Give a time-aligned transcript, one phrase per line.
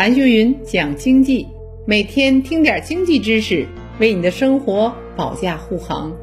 [0.00, 1.46] 韩秀云讲经济，
[1.86, 3.66] 每天听点经济知识，
[3.98, 6.16] 为你的生活保驾护航。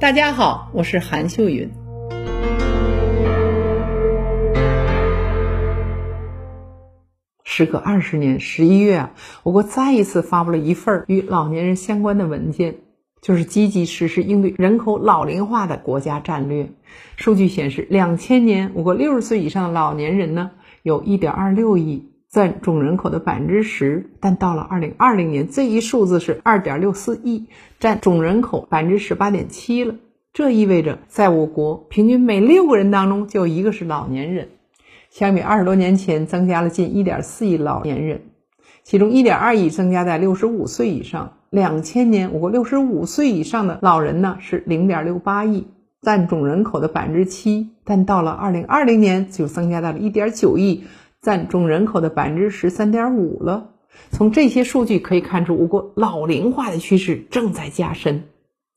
[0.00, 1.70] 大家好，我是韩秀云。
[7.44, 12.76] 时隔二十年，十一月啊，我国再一次发布了一份与老年人相关的文件，
[13.20, 16.70] 就是积极实施应对人口老龄化的国家战略。
[17.16, 20.52] 数据显示，两千年我国六十岁以上的老年人呢，
[20.82, 22.08] 有一点二六亿。
[22.30, 27.46] 占总人口的百分之十，但到了二零二零年，这一数字是二点六四亿，
[27.80, 29.94] 占总人口百分之十八点七了。
[30.34, 34.50] 这意味着，在我国平均每六个人当中就有一个是老年人，
[35.08, 38.20] 相比二十多年前增加了近一点四亿老年人，
[38.84, 41.32] 其中一点二亿增加在六十五岁以上。
[41.48, 45.66] 两千年，我国六十五岁以上的老人呢是零点六八亿，
[46.02, 50.84] 占总人口的百分之七，但到了二零二零年就增加到了一点九亿。
[51.22, 53.70] 占总人口的百分之十三点五了。
[54.10, 58.24] 从这些数据可以看出，我国老龄化的趋势正在加深。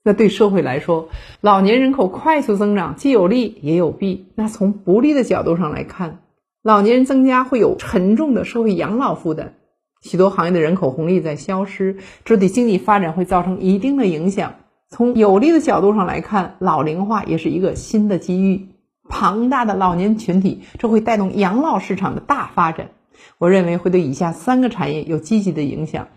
[0.04, 1.10] 那对社会来说，
[1.42, 4.26] 老年人口快速增长既有利也有弊。
[4.34, 6.22] 那从不利的角度上来看，
[6.64, 9.54] 老年人增加会有沉重的社会养老负担，
[10.02, 14.56] 许多行业的人口红利在消失，这对经济发展会造成一定的影响。
[14.90, 18.70] 从有利的角度上来看，老龄化也是一个新的机遇。
[19.12, 22.90] 庞大的老年群体，这会带动养老市场的大发展。
[23.38, 26.08] 我认为会对以下三个产业有积极的影响。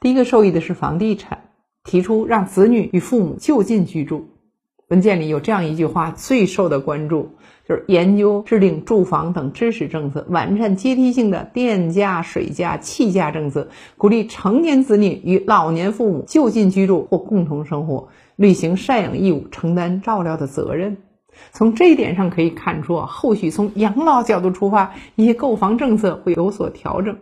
[0.00, 1.50] 第一个受益的是房地产，
[1.82, 4.28] 提出让子女与父母就近居住。
[4.88, 7.30] 文件里有这样一句话，最受的关注，
[7.68, 20.98] 就是研究制定住房等支持政策，完善阶梯性的电价、水价、气价政策，鼓励成年子女与老年父母就近居住或共同生活，履行赡养义务，承担照料的责任。
[21.52, 27.16] 从这一点上可以看出，后续从养老角度出发，一些购房政策会有所调整。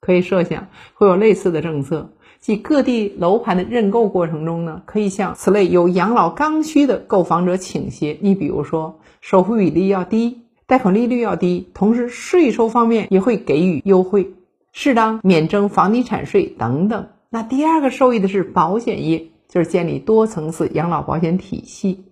[0.00, 8.16] 可以设想会有类似的政策，即各地楼盘的认购过程中呢，可以向此类有养老刚需的购房者倾斜。
[8.22, 14.32] 你比如说，首付比例要低，贷款利率要低，同时税收方面也会给予优惠，
[14.72, 17.08] 适当免征房地产税等等。
[17.28, 22.04] 那第二个受益的是保险业，就是建立多层次养老保险体系。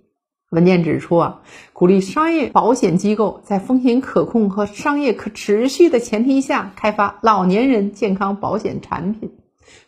[0.51, 1.41] 文件指出啊，
[1.75, 9.33] 鼓励商业保险机构在风险可控和商业可持续的前提下，开发老年人健康保险产品。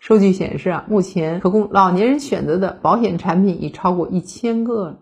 [0.01, 4.99] 数据显示啊，目前可供老年人选择的保险产品已超过一千个了，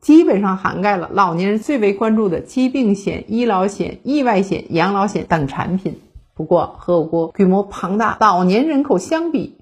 [0.00, 6.00] 基本上涵盖了老年人最为关注的疾病险、医疗险、意外险、养老险等产品。
[6.34, 9.56] 不过，和我国规模庞大老年人口相比，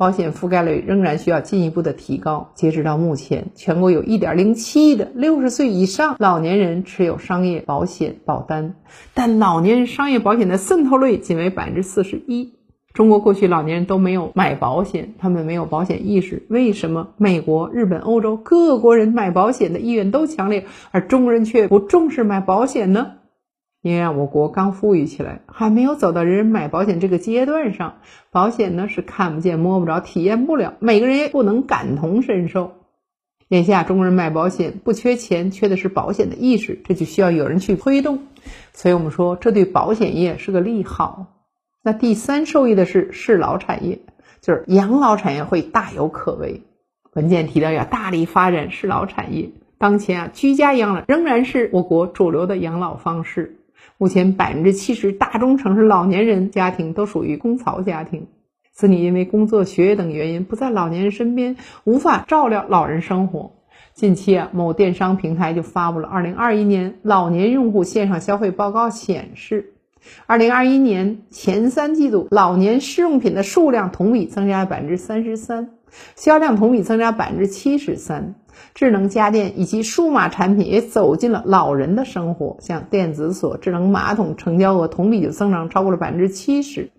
[0.00, 2.52] 保险覆盖率仍然需要进一步的提高。
[2.54, 8.76] 截止到目前，全国有1.07亿的60岁以上老年人持有商业保险保单，
[9.12, 12.54] 但老年人商业保险的渗透率仅为百分之四十一。
[12.94, 16.46] 中国过去老年人都没有买保险，他们没有保险意识。
[16.48, 23.12] 为什么美国、日本、欧洲各国人买保险的意愿都强烈，而中国人却不重视买保险呢？
[23.82, 32.72] 因为我国刚富裕起来，还没有走到人人买保险这个阶段上，保险呢是看不见摸不着，体验不了，每个人也不能感同身受。
[33.48, 38.20] 眼下中国人买保险不缺钱，缺的是保险的意识，这就需要有人去推动。
[38.72, 41.26] 所以我们说，这对保险业是个利好。
[41.82, 44.00] 那第三受益的是适老产业，
[44.42, 46.62] 就是养老产业会大有可为。
[47.14, 49.50] 文件提到要大力发展适老产业。
[49.78, 53.56] 当前啊，居家养老仍然是我国主流的养老方式。
[53.98, 58.28] 目前百分之七十大中城市老年人家庭都属于公曹家庭，
[58.72, 63.52] 子女因为工作、学业等原因不在老年人身边，无法照料老人生活。
[63.92, 69.74] 近期啊，某电商平台就发布了二零二一年老年用户线上消费报告，显示，
[70.26, 75.70] 二零二一年前三季度老年试用品的数量同比增加了百分之三十三。
[76.16, 78.34] 销量同比增加百分之七十三，
[78.74, 86.90] 智能家电以及数码产品也走进了老人的生活，像电子锁、智能马桶成交额同比就增长超过了百分之七十，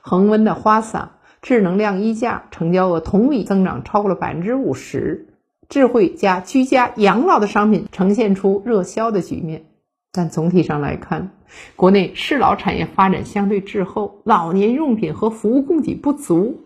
[0.00, 5.28] 恒温的花洒、智能晾衣架成交额同比增长超过了百分之五十，
[5.68, 9.64] 智慧加居家养老的商品呈现出热销的局面。
[10.10, 11.32] 但总体上来看，
[11.76, 16.64] 国内适老产业发展相对滞后，老年用品和服务供给不足。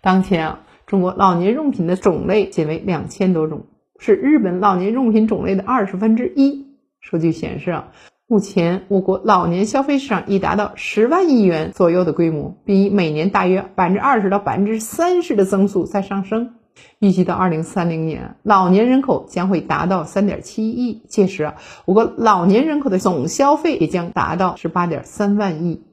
[0.00, 0.60] 当前啊。
[0.90, 3.66] 中国老年用品的种类仅为两千多种，
[4.00, 6.66] 是日本老年用品种类的二十分之一。
[7.00, 7.92] 数据显示啊，
[8.26, 16.54] 目前我国老年消费市场已达到十万亿元左右的规模，并以每年大约百分之二十到百分之三十的增速在上升。
[16.98, 21.54] 预计到二零三零年，老年人口将会达到三点七亿，届时啊，
[21.84, 25.84] 我国老年人口的总消费也将达到十八点三万亿。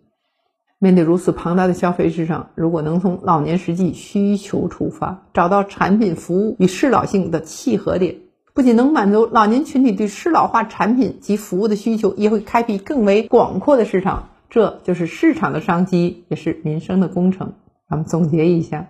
[0.79, 8.17] 面对如此庞大的消费市场，如果能从老年实际需求出发，找到产品服务与适老性的契合点，
[8.53, 14.29] 不仅能满足老年群体对适老化产品及服务的需求，也会开辟更为广阔的市场。
[14.51, 17.53] 这就是市场的商机，也是民生的工程。
[17.89, 18.87] 咱们总结一下。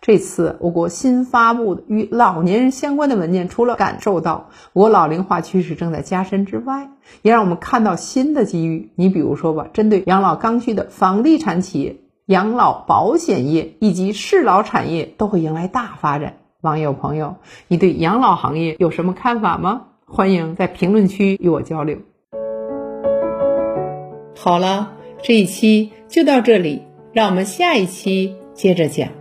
[0.00, 6.90] 这次我国新发布的与老年人相关的文件，除了感受到我国老龄化趋势正在加深之外，
[7.22, 8.90] 也让我们看到新的机遇。
[8.96, 11.96] 你比如说吧，针对养老刚需的房地产企业、
[12.26, 16.38] 养老保险业以及适老产业都会迎来大发展。
[16.60, 17.36] 网友朋友，
[17.68, 19.82] 你对养老行业有什么看法吗？
[20.06, 21.98] 欢迎在评论区与我交流。
[24.36, 26.82] 好了，这一期就到这里，
[27.12, 29.19] 让我们下一期接着讲。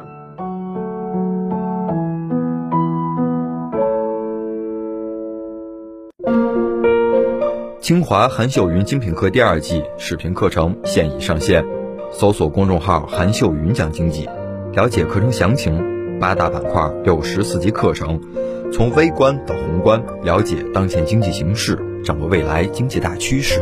[7.90, 11.66] 清华韩秀云精品课第二季视频课程现已上线，
[12.12, 14.30] 搜索公众号“韩秀云讲经济”，
[14.74, 16.20] 了解课程详情。
[16.20, 18.22] 八大板块，六十四节课程，
[18.72, 23.60] 从微观到宏观，了解当前经济形势，掌握未来经济大趋势。